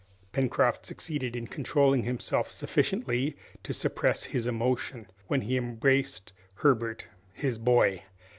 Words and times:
Pencroft 0.31 0.83
succeeded 0.83 1.35
in 1.35 1.45
controlling 1.45 2.05
himself 2.05 2.49
sufficiently 2.49 3.37
to 3.61 3.71
suppress 3.71 4.23
his 4.23 4.47
emotion 4.47 5.05
when 5.27 5.41
he 5.41 5.57
embraced 5.57 6.33
Herbert, 6.55 7.05
his 7.33 7.59
boy! 7.59 8.01